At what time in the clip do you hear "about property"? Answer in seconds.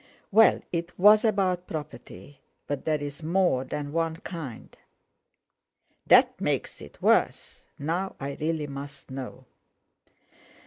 1.23-2.41